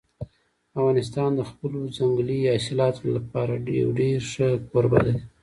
افغانستان 0.77 1.29
د 1.35 1.41
خپلو 1.49 1.79
ځنګلي 1.97 2.39
حاصلاتو 2.51 3.03
لپاره 3.15 3.53
یو 3.81 3.89
ډېر 3.99 4.19
ښه 4.31 4.47
کوربه 4.69 4.99
دی. 5.07 5.17